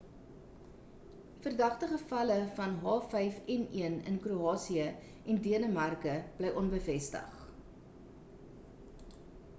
[1.47, 4.89] verdagte gevalle van h5n1 in kroasië
[5.35, 7.41] en denemarke bly onbevestig